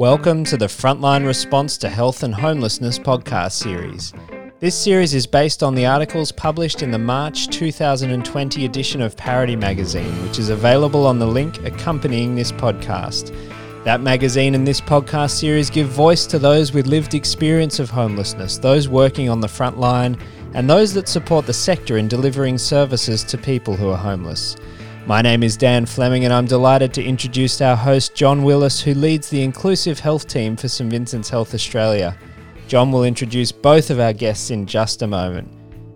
[0.00, 4.14] Welcome to the Frontline Response to Health and Homelessness podcast series.
[4.58, 9.56] This series is based on the articles published in the March 2020 edition of Parity
[9.56, 13.36] magazine, which is available on the link accompanying this podcast.
[13.84, 18.56] That magazine and this podcast series give voice to those with lived experience of homelessness,
[18.56, 20.16] those working on the front line,
[20.54, 24.56] and those that support the sector in delivering services to people who are homeless.
[25.06, 28.92] My name is Dan Fleming, and I'm delighted to introduce our host, John Willis, who
[28.92, 32.16] leads the inclusive health team for St Vincent's Health Australia.
[32.68, 35.48] John will introduce both of our guests in just a moment.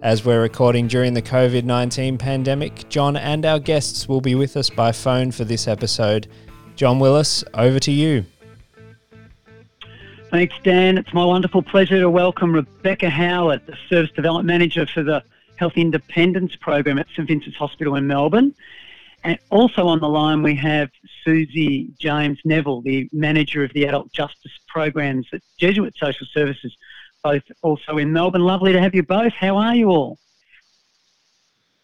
[0.02, 4.56] As we're recording during the COVID 19 pandemic, John and our guests will be with
[4.56, 6.26] us by phone for this episode.
[6.74, 8.24] John Willis, over to you.
[10.30, 10.98] Thanks, Dan.
[10.98, 15.22] It's my wonderful pleasure to welcome Rebecca Howard, the Service Development Manager for the
[15.56, 18.54] Health Independence Program at St Vincent's Hospital in Melbourne.
[19.24, 20.90] And also on the line, we have
[21.26, 26.76] Suzi James Nevell, the Manager of the Adult Justice Programs at Jesuit Social Services,
[27.22, 28.42] both also in Melbourne.
[28.42, 29.32] Lovely to have you both.
[29.32, 30.18] How are you all?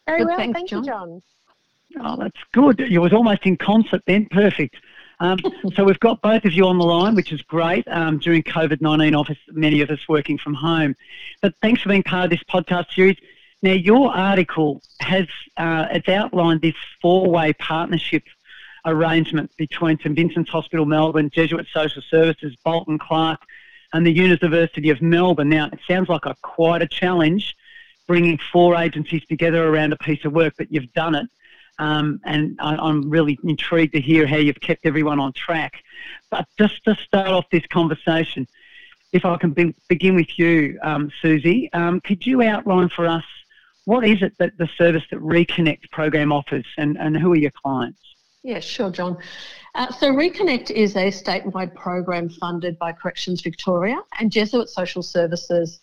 [0.07, 0.85] Very good, well, thanks, thank John.
[0.85, 1.23] you, John.
[1.99, 2.79] Oh, that's good.
[2.81, 4.27] You was almost in concert then.
[4.27, 4.77] Perfect.
[5.19, 5.39] Um,
[5.75, 8.83] so we've got both of you on the line, which is great um, during COVID
[8.83, 9.15] nineteen.
[9.15, 10.95] Office, many of us working from home.
[11.41, 13.17] But thanks for being part of this podcast series.
[13.63, 18.23] Now, your article has uh, it's outlined this four-way partnership
[18.87, 23.43] arrangement between St Vincent's Hospital Melbourne, Jesuit Social Services, Bolton Clarke,
[23.93, 25.51] and the University of Melbourne.
[25.51, 27.57] Now, it sounds like a quite a challenge
[28.07, 31.27] bringing four agencies together around a piece of work, but you've done it.
[31.79, 35.83] Um, and I, am really intrigued to hear how you've kept everyone on track.
[36.31, 38.47] But just to start off this conversation,
[39.13, 43.25] if I can be, begin with you, um, Suzi, um, could you outline for us
[43.91, 47.51] what is it that the service that Reconnect program offers and, and who are your
[47.51, 47.99] clients?
[48.45, 49.19] Yeah, sure, John.
[49.75, 55.81] Uh, so Reconnect is a statewide program funded by Corrections Victoria and Jesuit Social Services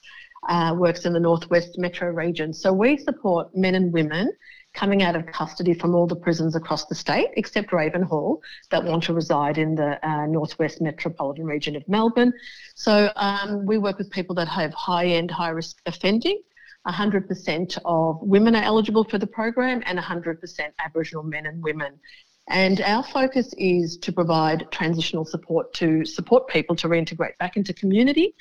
[0.47, 2.53] uh, works in the Northwest Metro region.
[2.53, 4.31] So we support men and women
[4.73, 8.39] coming out of custody from all the prisons across the state, except Ravenhall,
[8.71, 12.31] that want to reside in the uh, Northwest Metropolitan region of Melbourne.
[12.75, 16.41] So um, we work with people that have high end, high risk offending.
[16.87, 20.37] 100% of women are eligible for the program and 100%
[20.79, 21.99] Aboriginal men and women.
[22.49, 27.73] And our focus is to provide transitional support to support people to reintegrate back into
[27.73, 28.35] community,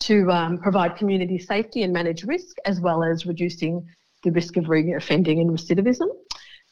[0.00, 3.84] to um, provide community safety and manage risk, as well as reducing
[4.22, 6.08] the risk of reoffending and recidivism.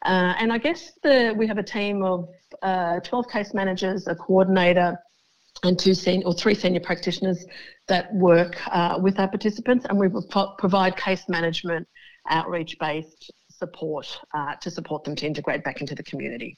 [0.05, 2.29] Uh, and I guess the, we have a team of
[2.61, 4.97] uh, 12 case managers, a coordinator,
[5.63, 7.45] and two senior or three senior practitioners
[7.87, 11.87] that work uh, with our participants, and we pro- provide case management,
[12.29, 16.57] outreach-based support uh, to support them to integrate back into the community.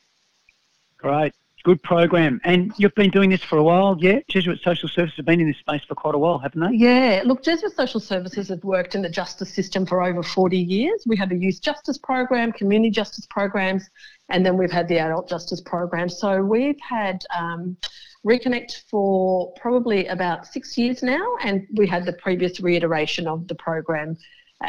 [0.98, 1.34] Great.
[1.64, 2.40] Good program.
[2.46, 4.20] And you've been doing this for a while, yeah?
[4.30, 6.78] Jesuit Social Services have been in this space for quite a while, haven't they?
[6.78, 7.22] Yeah.
[7.26, 11.04] Look, Jesuit Social Services have worked in the justice system for over 40 years.
[11.06, 13.90] We have a youth justice program, community justice programs,
[14.30, 16.08] and then we've had the adult justice program.
[16.08, 17.76] So we've had um,
[18.26, 23.56] Reconnect for probably about six years now, and we had the previous reiteration of the
[23.56, 24.18] program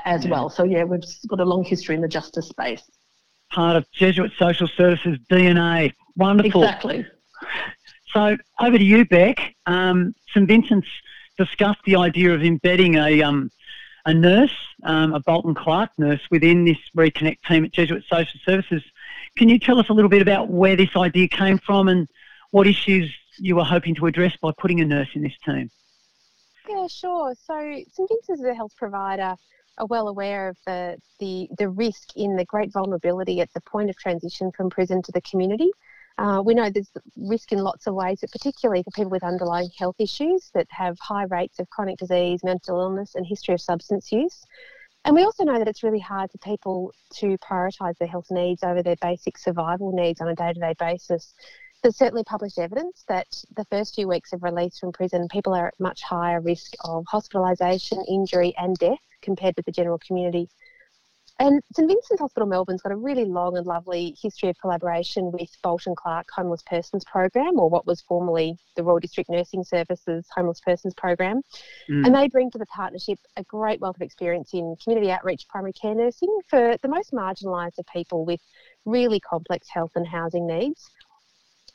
[0.05, 0.31] as yeah.
[0.31, 0.49] well.
[0.49, 2.83] So, yeah, we've got a long history in the justice space.
[3.51, 5.93] Part of Jesuit Social Services DNA.
[6.17, 6.63] Wonderful.
[6.63, 7.07] Exactly.
[8.13, 9.55] So over to you, Beck.
[9.67, 10.89] Um, St Vincent's
[11.39, 13.51] discussed the idea of embedding a um,
[14.07, 18.83] a nurse, um, a Bolton Clarke nurse, within this Reconnect team at Jesuit Social Services.
[19.37, 22.09] Can you tell us a little bit about where this idea came from and
[22.51, 25.71] what issues you were hoping to address by putting a nurse in this team?
[26.69, 27.35] Yeah, sure.
[27.43, 27.55] So
[27.93, 29.35] St Vincent's as a health provider
[29.79, 33.91] are well aware of the, the, the risk in the great vulnerability at the point
[33.91, 35.71] of transition from prison to the community.
[36.19, 39.71] Uh, we know there's risk in lots of ways, but particularly for people with underlying
[39.79, 44.13] health issues that have high rates of chronic disease, mental illness, and history of substance
[44.13, 44.45] use.
[45.07, 48.63] And we also know that it's really hard for people to prioritise their health needs
[48.63, 51.35] over their basic survival needs on a day to day basis.
[51.83, 55.69] There's certainly published evidence that the first few weeks of release from prison, people are
[55.69, 60.49] at much higher risk of hospitalisation, injury, and death compared with the general community.
[61.41, 65.49] And St Vincent's Hospital Melbourne's got a really long and lovely history of collaboration with
[65.63, 70.61] Bolton Clarke Homeless Persons Program, or what was formerly the Royal District Nursing Services Homeless
[70.61, 71.41] Persons Program.
[71.89, 72.05] Mm.
[72.05, 75.73] And they bring to the partnership a great wealth of experience in community outreach primary
[75.73, 78.41] care nursing for the most marginalised of people with
[78.85, 80.91] really complex health and housing needs.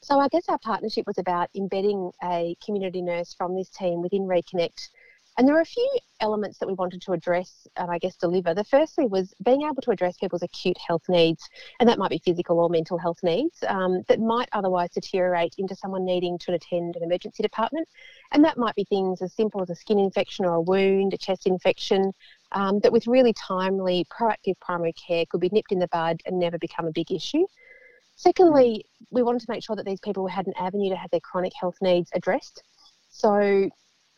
[0.02, 4.22] So I guess our partnership was about embedding a community nurse from this team within
[4.22, 4.90] Reconnect
[5.38, 8.54] And there are a few elements that we wanted to address and I guess deliver.
[8.54, 11.50] The firstly was being able to address people's acute health needs,
[11.80, 15.76] and that might be physical or mental health needs um, that might otherwise deteriorate into
[15.76, 17.88] someone needing to attend an emergency department.
[18.32, 21.18] And that might be things as simple as a skin infection or a wound, a
[21.18, 22.14] chest infection,
[22.54, 26.40] um, that with really timely, proactive primary care could be nipped in the bud and
[26.40, 27.46] never become a big issue.
[28.16, 31.20] Secondly, we wanted to make sure that these people had an avenue to have their
[31.20, 32.64] chronic health needs addressed.
[33.10, 33.70] So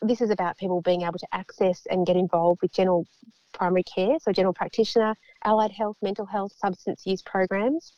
[0.02, 3.06] this is about people being able to access and get involved with general
[3.52, 5.14] primary care, so general practitioner,
[5.44, 7.92] allied health, mental health, substance use programs.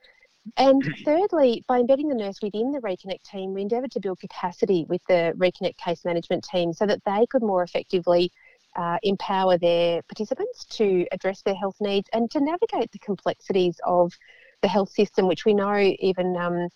[0.56, 4.86] And thirdly, by embedding the nurse within the Reconnect team, we endeavoured to build capacity
[4.88, 8.32] with the Reconnect case management team so that they could more effectively
[8.76, 14.12] uh, empower their participants to address their health needs and to navigate the complexities of
[14.62, 16.68] the health system, which we know even um,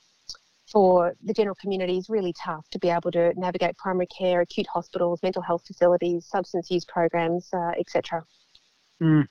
[0.71, 4.67] for the general community is really tough to be able to navigate primary care, acute
[4.67, 8.25] hospitals, mental health facilities, substance use programs, uh, etc.
[9.03, 9.27] Mm.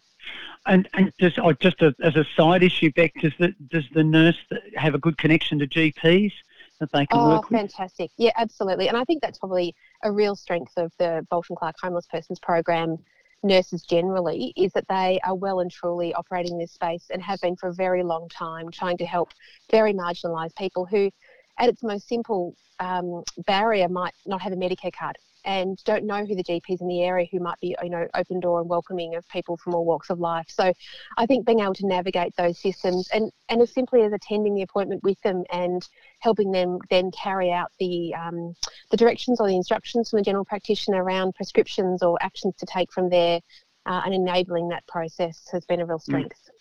[0.66, 4.04] And, and just oh, just a, as a side issue, Beck, does the does the
[4.04, 4.38] nurse
[4.76, 6.32] have a good connection to GPs
[6.80, 7.60] that they can oh, work with?
[7.60, 8.12] fantastic!
[8.18, 8.88] Yeah, absolutely.
[8.88, 12.98] And I think that's probably a real strength of the Bolton Clarke Homeless Persons Program
[13.44, 17.56] nurses generally is that they are well and truly operating this space and have been
[17.56, 19.30] for a very long time trying to help
[19.72, 21.12] very marginalised people who
[21.60, 26.26] at its most simple um, barrier might not have a Medicare card and don't know
[26.26, 29.16] who the GPs in the area who might be, you know, open door and welcoming
[29.16, 30.46] of people from all walks of life.
[30.50, 30.74] So
[31.18, 34.62] I think being able to navigate those systems and, and as simply as attending the
[34.62, 35.88] appointment with them and
[36.20, 38.56] helping them then carry out the um,
[38.92, 42.92] the directions or the instructions from the general practitioner around prescriptions or actions to take
[42.92, 43.40] from there
[43.86, 46.04] uh, and enabling that process has been a real mm.
[46.04, 46.40] strength.
[46.48, 46.53] Mm.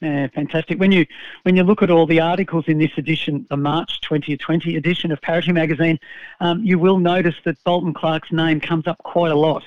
[0.00, 0.80] Yeah, fantastic.
[0.80, 1.06] When you
[1.42, 5.20] when you look at all the articles in this edition, the March 2020 edition of
[5.20, 5.98] Parity Magazine,
[6.40, 9.62] um, you will notice that Bolton Clarke's name comes up quite a lot.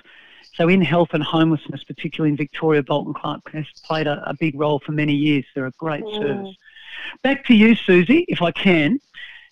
[0.56, 4.59] So in health and homelessness, particularly in Victoria, Bolton Clarke has played a, a big
[4.59, 5.45] role for many years.
[5.53, 6.18] They're a great mm.
[6.18, 6.56] service.
[7.21, 9.00] Back to you, Suzi, if I can.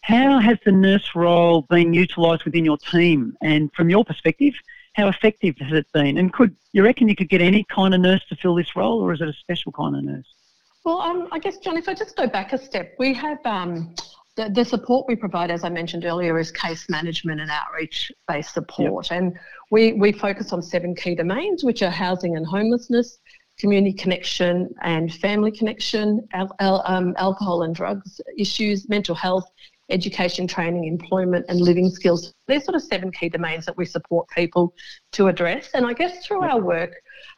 [0.01, 3.37] How has the nurse role been utilised within your team?
[3.41, 4.55] And from your perspective,
[4.93, 6.17] how effective has it been?
[6.17, 8.99] And could you reckon you could get any kind of nurse to fill this role,
[8.99, 10.33] or is it a special kind of nurse?
[10.83, 13.93] Well, um, I guess, John, if I just go back a step, we have um,
[14.35, 18.53] the, the, support we provide, as I mentioned earlier, is case management and outreach based
[18.53, 19.11] support.
[19.11, 19.21] Yep.
[19.21, 19.39] And
[19.69, 23.19] we, we focus on seven key domains, which are housing and homelessness,
[23.59, 29.45] community connection and family connection, al- al- um, alcohol and drugs issues, mental health,
[29.91, 32.33] education, training, employment, and living skills.
[32.47, 34.73] There's sort of seven key domains that we support people
[35.11, 35.69] to address.
[35.75, 36.93] And I guess through our work,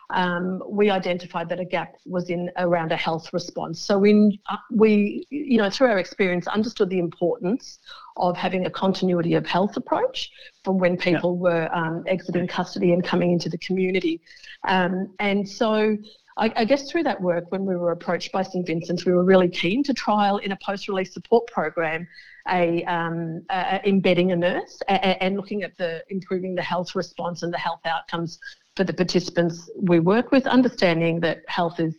[0.10, 3.80] um, we identified that a gap was in around a health response.
[3.80, 7.80] So we, uh, we, you know, through our experience, understood the importance
[8.18, 10.32] of having a continuity of health approach
[10.64, 11.42] from when people yeah.
[11.42, 14.22] were um, exiting custody and coming into the community.
[14.68, 15.98] Um, and so
[16.38, 19.24] I, I, guess through that work, when we were approached by St Vincent's, we were
[19.24, 22.08] really keen to trial in a post-release support program
[22.50, 27.44] a, um, a embedding a nurse and, and looking at the improving the health response
[27.44, 28.40] and the health outcomes
[28.76, 31.96] for the participants we work with, understanding that health is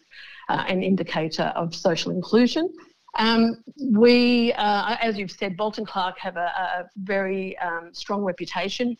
[0.49, 2.73] uh, an indicator of social inclusion.
[3.17, 3.63] Um,
[3.93, 8.97] we, uh, as you've said, Bolton Clarke have a, a very um, strong reputation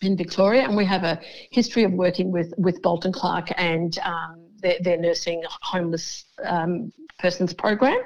[0.00, 1.20] in Victoria, and we have a
[1.50, 7.52] history of working with, with Bolton Clarke and um, their, their, nursing homeless um, persons
[7.52, 8.00] program.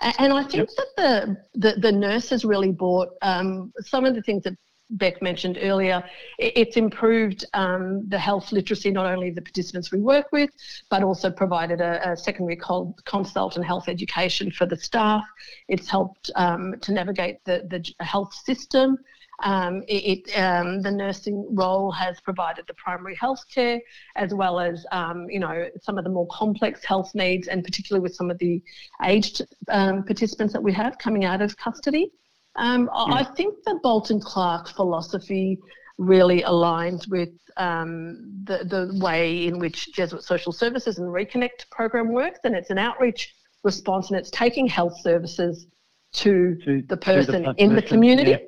[0.00, 0.86] And I think yep.
[0.96, 4.56] that the, the, the nurses really brought um, some of the things that
[4.90, 6.02] Beck mentioned earlier,
[6.38, 10.50] it's improved um, the health literacy not only of the participants we work with,
[10.88, 12.58] but also provided a, a secondary
[13.04, 15.24] consult and health education for the staff.
[15.68, 18.98] It's helped um, to navigate the, the health system.
[19.40, 23.80] Um, it, um, the nursing role has provided the primary health care
[24.16, 28.02] as well as um, you know some of the more complex health needs and particularly
[28.02, 28.60] with some of the
[29.04, 32.10] aged um, participants that we have coming out of custody.
[32.58, 33.14] Um, yeah.
[33.14, 35.58] I think the Bolton Clarke philosophy
[35.96, 42.08] really aligns with um, the, the way in which Jesuit Social Services and Reconnect program
[42.12, 43.34] works, and it's an outreach
[43.64, 45.66] response and it's taking health services
[46.12, 48.30] to, to the person to the in the community.
[48.30, 48.38] Yeah.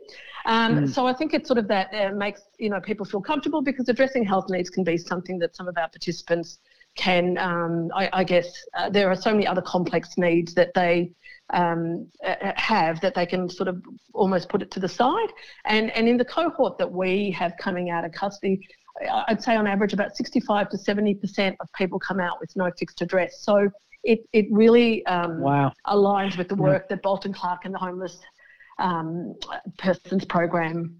[0.46, 0.94] Um, mm.
[0.94, 3.88] So I think it's sort of that uh, makes you know people feel comfortable because
[3.88, 6.58] addressing health needs can be something that some of our participants
[6.96, 11.12] can, um, I, I, guess, uh, there are so many other complex needs that they
[11.52, 12.08] um,
[12.56, 13.82] have that they can sort of
[14.12, 15.28] almost put it to the side.
[15.64, 18.66] And, and in the cohort that we have coming out of custody,
[19.28, 23.00] I'd say on average about 65 to 70% of people come out with no fixed
[23.02, 23.40] address.
[23.40, 23.70] So
[24.04, 25.72] it, it really um, wow.
[25.86, 28.18] aligns with the work that Bolton Clarke and the Homeless
[28.78, 29.34] um,
[29.78, 30.96] Persons Program,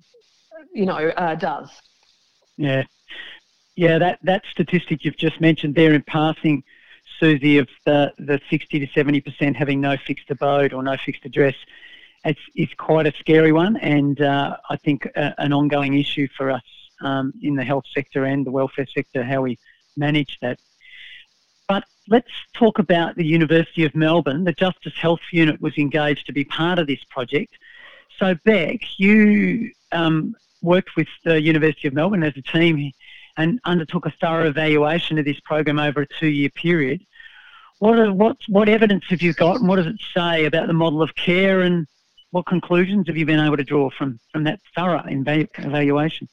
[0.73, 1.71] you know, uh, does.
[2.57, 2.83] Yeah,
[3.81, 6.65] Yeah, that, that statistic you've just mentioned there in passing,
[7.19, 11.55] Suzi, of the, the 60 to 70% having no fixed abode or no fixed address,
[12.23, 16.51] it's, it's quite a scary one and uh, I think a, an ongoing issue for
[16.51, 16.63] us
[17.01, 19.59] um, in the health sector and the welfare sector, how we
[19.97, 20.59] manage that.
[21.67, 24.45] But let's talk about the University of Melbourne.
[24.45, 27.57] The Justice Health Unit was engaged to be part of this project.
[28.19, 32.93] So, Beck, you um, worked with the University of Melbourne as a team
[33.37, 37.01] and undertook a thorough evaluation of this program over a two-year period.
[37.79, 40.75] What, are, what, what evidence have you got and what does it say about the
[40.75, 41.87] model of care and
[42.31, 46.29] what conclusions have you been able to draw from, from that thorough evaluation?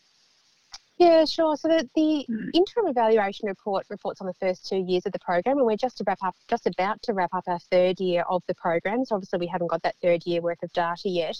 [0.98, 1.56] Yeah, sure.
[1.56, 2.50] So the, the mm.
[2.56, 5.98] interim evaluation report reports on the first two years of the program, and we're just
[6.00, 9.06] to wrap up, just about to wrap up our third year of the program.
[9.06, 11.38] So obviously we haven't got that third year worth of data yet.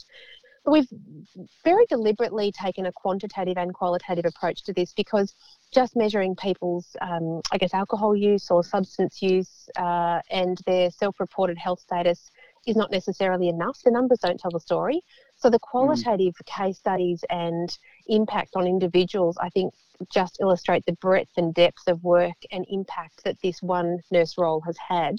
[0.70, 0.88] We've
[1.64, 5.34] very deliberately taken a quantitative and qualitative approach to this because
[5.74, 11.58] just measuring people's, um, I guess, alcohol use or substance use uh, and their self-reported
[11.58, 12.30] health status
[12.68, 13.80] is not necessarily enough.
[13.84, 15.02] The numbers don't tell the story.
[15.38, 15.62] So the mm.
[15.62, 16.46] qualitative mm.
[16.46, 17.76] case studies and
[18.08, 19.74] impact on individuals, I think,
[20.12, 24.62] just illustrate the breadth and depth of work and impact that this one nurse role
[24.62, 25.16] has had.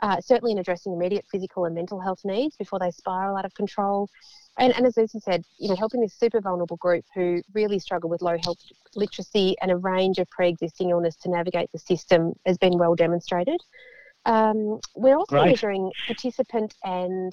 [0.00, 3.52] Uh, certainly in addressing immediate physical and mental health needs before they spiral out of
[3.54, 4.08] control.
[4.56, 8.08] And, and as Suzi said, you know, helping this super vulnerable group who really struggle
[8.08, 8.58] with low health
[8.94, 13.60] literacy and a range of pre-existing illness to navigate the system has been well demonstrated.
[14.24, 15.48] Um, we're also right.
[15.48, 17.32] measuring participant and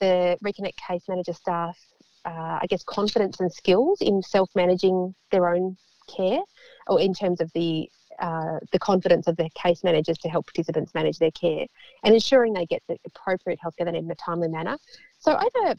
[0.00, 1.78] the Reconnect case manager staff,
[2.24, 5.76] uh, I guess, confidence and skills in self-managing their own
[6.16, 6.40] care,
[6.88, 7.88] or in terms of the
[8.20, 11.66] uh, the confidence of the case managers to help participants manage their care,
[12.04, 14.78] and ensuring they get the appropriate healthcare they need in a timely manner.
[15.18, 15.74] So over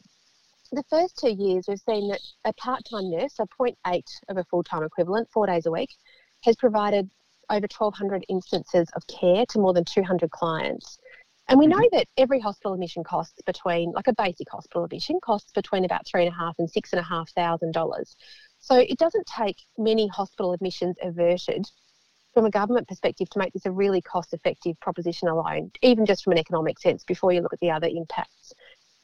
[0.72, 4.82] the first two years, we've seen that a part-time nurse, so 0.8 of a full-time
[4.82, 5.90] equivalent, four days a week,
[6.44, 7.08] has provided
[7.50, 10.98] over 1,200 instances of care to more than 200 clients.
[11.48, 11.96] And we know mm-hmm.
[11.96, 16.24] that every hospital admission costs between, like a basic hospital admission, costs between about three
[16.24, 18.16] and a half and six and a half thousand dollars.
[18.58, 21.66] So it doesn't take many hospital admissions averted
[22.34, 26.24] from a government perspective to make this a really cost effective proposition alone, even just
[26.24, 28.52] from an economic sense, before you look at the other impacts.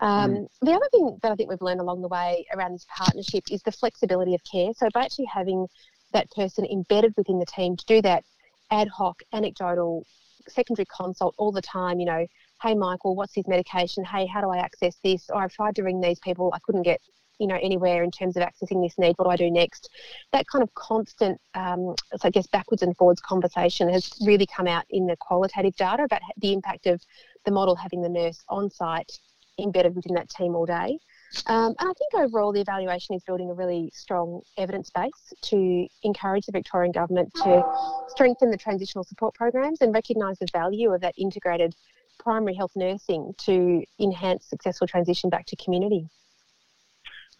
[0.00, 0.49] Um, mm.
[0.62, 3.62] The other thing that I think we've learned along the way around this partnership is
[3.62, 4.70] the flexibility of care.
[4.76, 5.66] So by actually having
[6.12, 8.25] that person embedded within the team to do that
[8.70, 10.06] ad hoc, anecdotal,
[10.49, 12.26] secondary consult all the time, you know,
[12.62, 14.04] hey, Michael, what's his medication?
[14.04, 15.28] Hey, how do I access this?
[15.30, 17.00] Or I've tried to ring these people, I couldn't get
[17.38, 19.90] you know anywhere in terms of accessing this need what do i do next
[20.33, 24.66] that kind of constant um, so i guess backwards and forwards conversation has really come
[24.66, 27.00] out in the qualitative data about the impact of
[27.45, 29.18] the model having the nurse on site
[29.59, 30.99] embedded within that team all day
[31.47, 35.87] um, and I think overall the evaluation is building a really strong evidence base to
[36.02, 37.62] encourage the Victorian Government to
[38.09, 41.75] strengthen the transitional support programs and recognise the value of that integrated
[42.18, 46.09] primary health nursing to enhance successful transition back to community.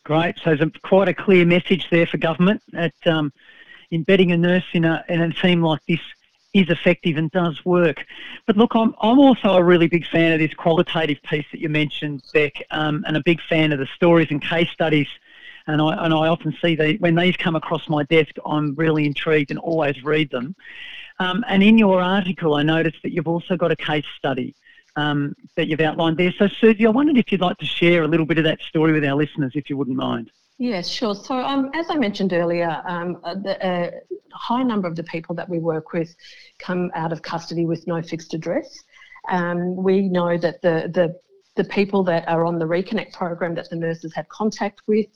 [0.09, 0.37] Great.
[0.39, 3.31] So there's a, quite a clear message there for government that um,
[3.93, 6.01] embedding a nurse in a, in a team like this
[6.55, 8.07] is effective and does work.
[8.47, 11.69] But look, I'm, I'm also a really big fan of this qualitative piece that you
[11.69, 15.09] mentioned, Beck, um, and a big fan of the stories and case studies.
[15.67, 19.05] And I, and I often see that when these come across my desk, I'm really
[19.05, 20.57] intrigued and always read them.
[21.19, 24.55] Um, and in your article, I noticed that you've also got a case study
[24.99, 26.33] um, that you've outlined there.
[26.39, 28.93] So, Suzi, I wondered if you'd like to share a little bit of that story
[28.93, 30.31] with our listeners, if you wouldn't mind.
[30.59, 31.15] Yes, sure.
[31.15, 33.93] So, um, as I mentioned earlier, um, the, a
[34.37, 36.15] high number of the people that we work with
[36.59, 38.83] come out of custody with no fixed address.
[39.29, 41.21] Um, we know that the, the
[41.55, 45.07] the people that are on the Reconnect program that the nurses have contact with,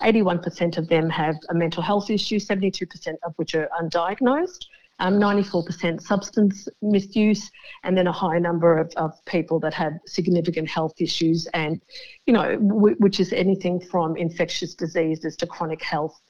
[0.00, 4.64] 81% of them have a mental health issue, 72% of which are undiagnosed
[5.00, 7.50] um, 94% substance misuse,
[7.84, 11.80] and then a high number of, of people that had significant health issues, and
[12.26, 16.20] you know, w- which is anything from infectious diseases to chronic health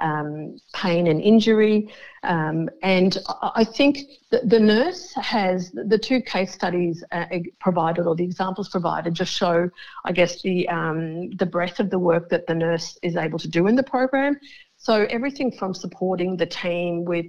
[0.00, 1.88] um, pain and injury.
[2.22, 3.98] Um, and I think
[4.30, 7.26] the, the nurse has the two case studies uh,
[7.60, 9.68] provided or the examples provided just show,
[10.04, 13.48] I guess, the um, the breadth of the work that the nurse is able to
[13.48, 14.38] do in the program.
[14.76, 17.26] So everything from supporting the team with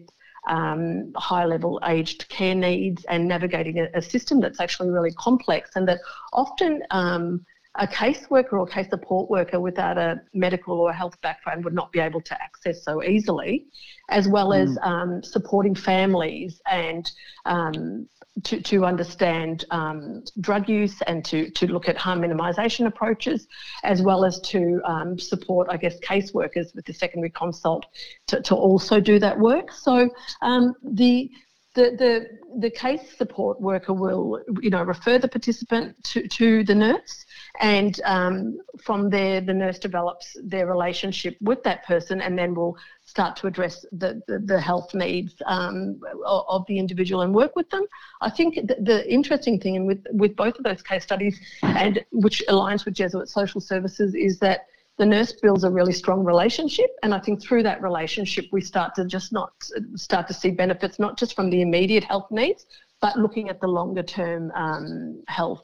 [0.47, 5.71] um, high level aged care needs and navigating a, a, system that's actually really complex
[5.75, 5.99] and that
[6.33, 7.43] often um,
[7.77, 11.99] a caseworker or case support worker without a medical or health background would not be
[11.99, 13.65] able to access so easily,
[14.09, 14.63] as well mm.
[14.63, 17.11] as um, supporting families and
[17.45, 18.07] um,
[18.43, 23.47] to, to understand um, drug use and to, to look at harm minimisation approaches,
[23.83, 27.85] as well as to um, support, I guess, caseworkers with the secondary consult
[28.27, 29.71] to, to also do that work.
[29.71, 30.09] So
[30.41, 31.31] um, the
[31.75, 36.73] the, the, the case support worker will, you know, refer the participant to, to the
[36.73, 37.24] nurse,
[37.59, 42.77] and um, from there, the nurse develops their relationship with that person, and then will
[43.05, 47.69] start to address the, the, the health needs um, of the individual and work with
[47.69, 47.85] them.
[48.21, 52.43] I think the, the interesting thing with with both of those case studies, and which
[52.49, 57.13] aligns with Jesuit Social Services, is that the nurse builds a really strong relationship and
[57.13, 59.51] i think through that relationship we start to just not
[59.95, 62.65] start to see benefits not just from the immediate health needs
[63.01, 65.63] but looking at the longer term um, health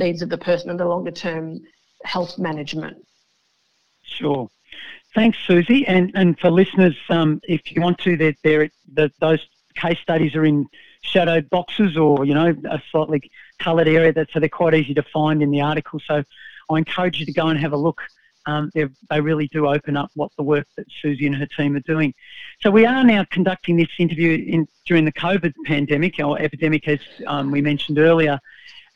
[0.00, 1.60] needs of the person and the longer term
[2.04, 2.96] health management.
[4.02, 4.48] Sure.
[5.14, 5.84] Thanks suzi.
[5.86, 10.34] And and for listeners um, if you want to they're, they're, the, those case studies
[10.34, 10.66] are in
[11.02, 15.02] shadowed boxes or you know a slightly coloured area that so they're quite easy to
[15.02, 16.00] find in the article.
[16.00, 16.24] So
[16.70, 18.00] i encourage you to go and have a look.
[18.46, 21.80] Um, they really do open up what the work that Suzi and her team are
[21.80, 22.14] doing.
[22.62, 27.00] So we are now conducting this interview in, during the COVID pandemic or epidemic, as
[27.26, 28.40] um, we mentioned earlier.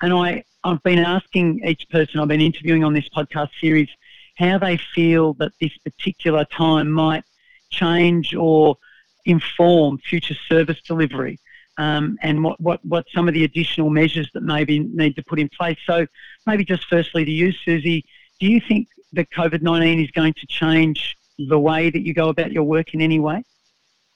[0.00, 3.90] And I, I've been asking each person I've been interviewing on this podcast series
[4.36, 7.24] how they feel that this particular time might
[7.70, 8.78] change or
[9.26, 11.38] inform future service delivery.
[11.76, 15.38] Um, and what, what, what some of the additional measures that maybe need to put
[15.38, 15.76] in place.
[15.86, 16.06] So
[16.46, 18.04] maybe just firstly to you, Suzi,
[18.40, 22.30] do you think that COVID 19 is going to change the way that you go
[22.30, 23.42] about your work in any way?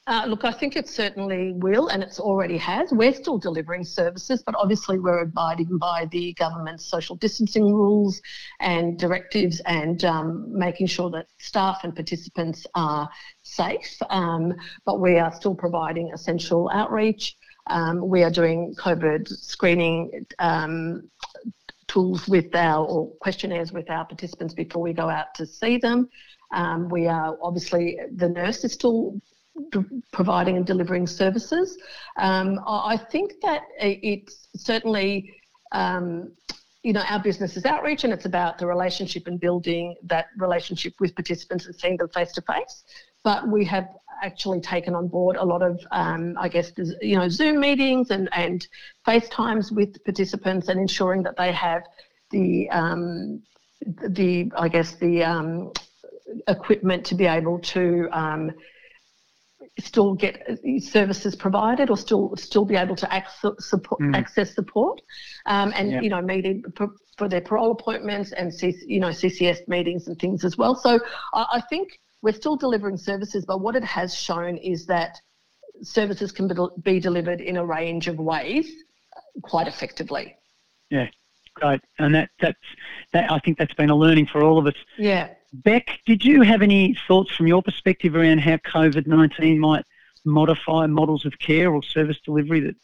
[0.08, 2.92] Uh, look, I think it certainly will, and it's already has.
[2.92, 8.22] We're still delivering services, but obviously we're abiding by the government's social distancing rules
[8.58, 13.10] and directives and um, making sure that staff and participants are
[13.42, 14.00] safe.
[14.08, 14.54] Um,
[14.86, 17.36] but we are still providing essential outreach.
[17.66, 21.10] Um, we are doing COVID screening um,
[21.86, 26.08] tools with our or questionnaires with our participants before we go out to see them.
[26.54, 29.20] Um, we are obviously the nurse is still
[30.12, 31.78] providing and delivering services.
[32.16, 35.34] Um, I think that it's certainly.
[35.72, 36.32] Um,
[36.84, 40.94] you know, our business is outreach and it's about the relationship and building that relationship
[41.00, 42.84] with participants and seeing them face to face.
[43.24, 43.88] But we have
[44.22, 48.28] actually taken on board a lot of, um, I guess, you know, Zoom meetings and,
[48.32, 48.66] and
[49.06, 51.82] FaceTimes with participants and ensuring that they have
[52.30, 53.42] the, um,
[54.08, 55.72] the I guess, the um,
[56.46, 58.52] equipment to be able to um,
[59.80, 64.14] still get services provided or still still be able to access support, mm.
[64.14, 65.00] access support
[65.46, 66.02] um, and yep.
[66.02, 66.62] you know meeting
[67.16, 70.74] for their parole appointments and C, you know CCS meetings and things as well.
[70.74, 70.98] So
[71.34, 75.20] I, I think we're still delivering services, but what it has shown is that
[75.82, 76.50] services can
[76.82, 78.70] be delivered in a range of ways
[79.42, 80.36] quite effectively.
[80.90, 81.06] Yeah,
[81.60, 81.80] great.
[81.98, 82.58] And that that's
[83.12, 84.74] that I think that's been a learning for all of us.
[84.96, 85.30] Yeah.
[85.52, 89.84] Beck, did you have any thoughts from your perspective around how COVID nineteen might
[90.24, 92.76] modify models of care or service delivery that,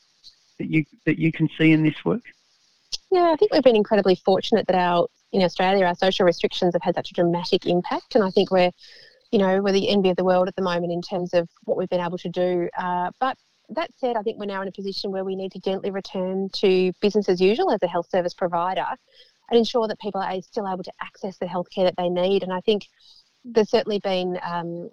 [0.59, 2.23] that you that you can see in this work?
[3.11, 6.83] Yeah, I think we've been incredibly fortunate that our in Australia our social restrictions have
[6.83, 8.71] had such a dramatic impact, and I think we're
[9.35, 11.77] you know, we're the envy of the world at the moment in terms of what
[11.77, 12.69] we've been able to do.
[12.79, 13.37] Uh, but
[13.71, 16.49] that said, I think we're now in a position where we need to gently return
[16.55, 18.87] to business as usual as a health service provider
[19.51, 22.43] and ensure that people are still able to access the healthcare that they need.
[22.43, 22.87] And I think
[23.45, 24.91] there's certainly been um,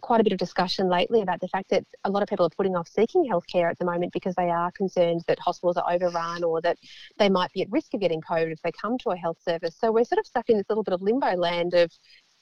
[0.00, 2.50] quite a bit of discussion lately about the fact that a lot of people are
[2.56, 6.42] putting off seeking healthcare at the moment because they are concerned that hospitals are overrun
[6.42, 6.78] or that
[7.18, 9.76] they might be at risk of getting COVID if they come to a health service.
[9.78, 11.90] So we're sort of stuck in this little bit of limbo land of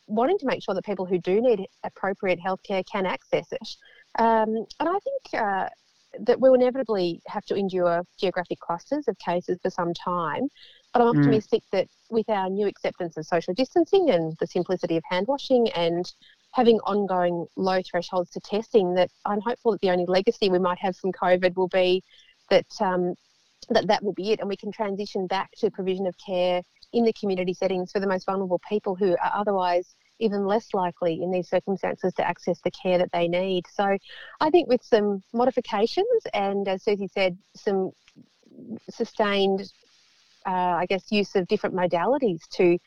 [0.06, 3.68] wanting to make sure that people who do need appropriate healthcare can access it.
[4.18, 5.68] Um, and I think uh,
[6.20, 10.48] that we'll inevitably have to endure geographic clusters of cases for some time.
[10.92, 11.18] But I'm mm.
[11.18, 11.70] optimistic mm.
[11.72, 16.10] that with our new acceptance of social distancing and the simplicity of hand washing and
[16.52, 20.78] having ongoing low thresholds to testing, that I'm hopeful that the only legacy we might
[20.80, 22.02] have from COVID will be
[22.50, 23.14] that um,
[23.70, 27.04] that that will be it, and we can transition back to provision of care in
[27.04, 31.30] the community settings for the most vulnerable people who are otherwise even less likely in
[31.30, 33.64] these circumstances to access the care that they need.
[33.72, 33.98] So
[34.40, 37.90] I think with some modifications and, as Suzi said, some
[38.88, 39.70] sustained
[40.46, 42.78] uh, I guess, use of different modalities to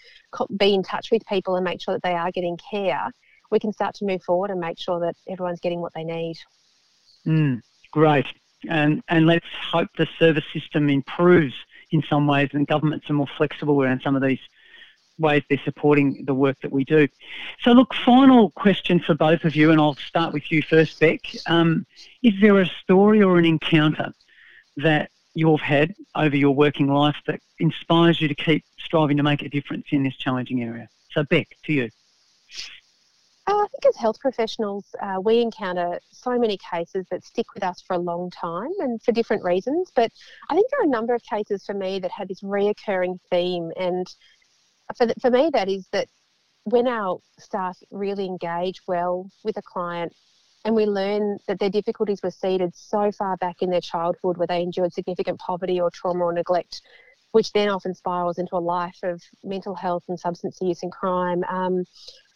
[0.58, 3.10] be in touch with people and make sure that they are getting care,
[3.52, 6.36] we can start to move forward and make sure that everyone's getting what they need.
[7.26, 8.26] Mm, great.
[8.69, 11.54] And, and let's hope the service system improves
[11.91, 14.39] in some ways and governments are more flexible around some of these
[15.17, 17.08] ways they're supporting the work that we do.
[17.62, 21.21] So, look, final question for both of you, and I'll start with you first, Beck.
[21.47, 21.86] Um,
[22.23, 24.13] is there a story or an encounter
[24.78, 29.41] that you've had over your working life that inspires you to keep striving to make
[29.41, 30.89] a difference in this challenging area?
[31.12, 31.89] So, Beck, to you.
[33.47, 37.63] Uh, I think as health professionals, uh, we encounter so many cases that stick with
[37.63, 39.91] us for a long time and for different reasons.
[39.95, 40.12] But
[40.49, 43.71] I think there are a number of cases for me that have this reoccurring theme.
[43.78, 44.08] And
[44.98, 46.08] for, the, for me, that is that
[46.65, 50.13] when our staff really engage well with a client
[50.65, 54.48] and we learn that their difficulties were seeded so far back in their childhood where
[54.48, 56.82] they endured significant poverty or trauma or neglect,
[57.34, 61.43] which then often spirals into a life of mental health and substance use and crime.
[61.48, 61.86] Um,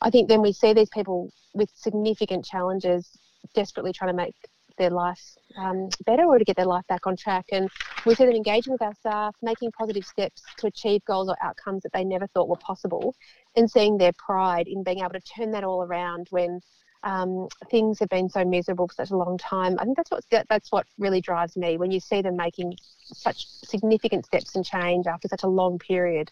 [0.01, 3.09] I think then we see these people with significant challenges
[3.55, 4.35] desperately trying to make
[4.79, 5.21] their life
[5.57, 7.45] um, better or to get their life back on track.
[7.51, 7.69] And
[8.05, 11.83] we see them engaging with our staff, making positive steps to achieve goals or outcomes
[11.83, 13.13] that they never thought were possible,
[13.55, 16.59] and seeing their pride in being able to turn that all around when
[17.03, 19.77] um, things have been so miserable for such a long time.
[19.79, 23.45] I think that's what that's what really drives me when you see them making such
[23.47, 26.31] significant steps and change after such a long period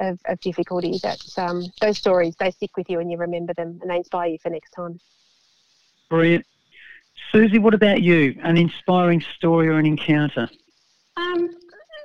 [0.00, 0.98] of, of difficulty.
[1.02, 4.28] That um, those stories they stick with you and you remember them and they inspire
[4.28, 5.00] you for next time.
[6.10, 6.46] Brilliant,
[7.32, 7.60] Suzi.
[7.60, 8.38] What about you?
[8.42, 10.48] An inspiring story or an encounter?
[11.16, 11.50] Um,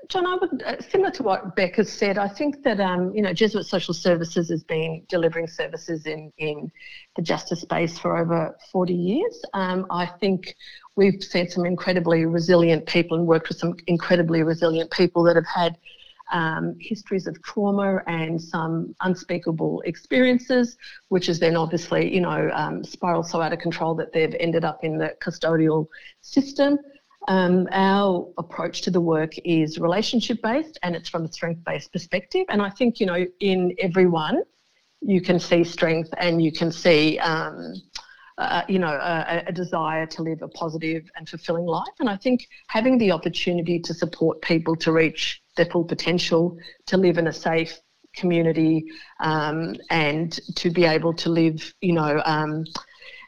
[0.09, 2.17] John, I would uh, similar to what Beck has said.
[2.17, 6.71] I think that um, you know Jesuit Social Services has been delivering services in in
[7.15, 9.43] the justice space for over 40 years.
[9.53, 10.55] Um, I think
[10.95, 15.45] we've seen some incredibly resilient people and worked with some incredibly resilient people that have
[15.45, 15.77] had
[16.31, 20.77] um, histories of trauma and some unspeakable experiences,
[21.09, 24.63] which has then obviously, you know, um, spiraled so out of control that they've ended
[24.63, 25.87] up in the custodial
[26.21, 26.77] system.
[27.27, 31.91] Um, our approach to the work is relationship based and it's from a strength based
[31.91, 32.45] perspective.
[32.49, 34.41] And I think, you know, in everyone,
[35.01, 37.73] you can see strength and you can see, um,
[38.39, 41.93] uh, you know, a, a, desire to live a positive and fulfilling life.
[41.99, 46.95] And I think having the opportunity to support people to reach their full potential, to
[46.95, 47.77] live in a safe
[48.15, 48.85] community,
[49.19, 52.63] um, and to be able to live, you know, um,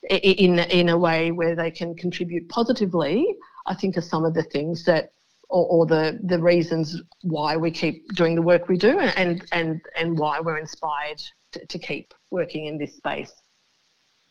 [0.09, 3.35] in in a way where they can contribute positively,
[3.67, 5.11] I think are some of the things that
[5.49, 9.81] or, or, the the reasons why we keep doing the work we do and and
[9.97, 11.21] and why we're inspired
[11.51, 13.33] to, to keep working in this space.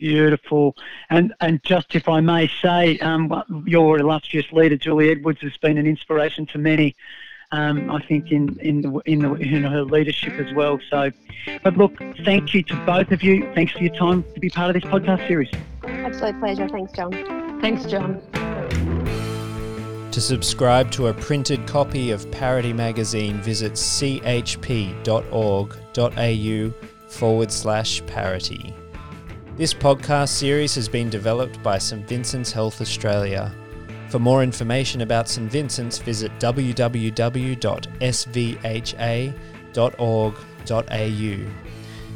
[0.01, 0.77] Beautiful,
[1.11, 5.77] and and just if I may say, um, your illustrious leader Julie Edwards has been
[5.77, 6.97] an inspiration to many.
[7.53, 10.81] Um, I think in in the, in, the, in her leadership as well.
[10.89, 11.11] So,
[11.63, 11.93] but look,
[12.25, 13.47] thank you to both of you.
[13.55, 15.51] Thanks for your time to be part of this podcast series.
[15.85, 16.67] Absolute pleasure.
[16.71, 17.61] Thanks, John.
[17.61, 18.23] Thanks, John.
[20.13, 24.31] To subscribe to a printed copy of Parity Magazine, visit chp.org.au
[27.09, 28.75] forward slash parity.
[29.61, 33.55] This podcast series has been developed by St Vincent's Health Australia.
[34.09, 37.51] For more information about St Vincent's, visit www.svha.org.au.